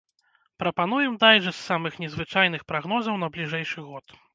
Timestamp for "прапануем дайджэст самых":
0.63-2.01